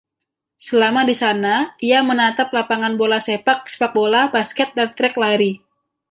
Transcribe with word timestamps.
Selama 0.67 1.01
di 1.09 1.13
sana, 1.23 1.55
ia 1.89 1.99
menatap 2.09 2.47
lapangan 2.57 2.93
bola 3.01 3.19
sepak, 3.27 3.59
sepakbola, 3.71 4.21
basket 4.35 4.69
dan 4.77 4.87
trek 4.97 5.13
lari. 5.23 5.51